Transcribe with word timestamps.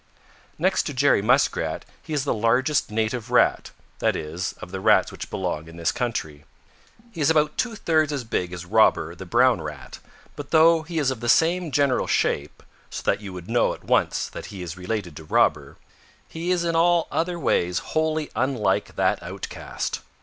"Next 0.57 0.81
to 0.87 0.95
Jerry 0.95 1.21
Muskrat 1.21 1.85
he 2.01 2.11
is 2.11 2.23
the 2.23 2.33
largest 2.33 2.89
native 2.89 3.29
Rat, 3.29 3.69
that 3.99 4.15
is, 4.15 4.53
of 4.53 4.71
the 4.71 4.79
Rats 4.79 5.11
which 5.11 5.29
belong 5.29 5.67
in 5.67 5.77
this 5.77 5.91
country. 5.91 6.43
He 7.11 7.21
is 7.21 7.29
about 7.29 7.55
two 7.55 7.75
thirds 7.75 8.11
as 8.11 8.23
big 8.23 8.51
as 8.51 8.65
Robber 8.65 9.13
the 9.13 9.27
Brown 9.27 9.61
Rat, 9.61 9.99
but 10.35 10.49
though 10.49 10.81
he 10.81 10.97
is 10.97 11.11
of 11.11 11.19
the 11.19 11.29
same 11.29 11.69
general 11.69 12.07
shape, 12.07 12.63
so 12.89 13.03
that 13.03 13.21
you 13.21 13.31
would 13.33 13.47
know 13.47 13.75
at 13.75 13.83
once 13.83 14.27
that 14.29 14.47
he 14.47 14.63
is 14.63 14.75
related 14.75 15.15
to 15.17 15.23
Robber, 15.23 15.77
he 16.27 16.49
is 16.49 16.63
in 16.63 16.75
all 16.75 17.07
other 17.11 17.37
ways 17.39 17.77
wholly 17.93 18.31
unlike 18.35 18.95
that 18.95 19.21
outcast. 19.21 19.99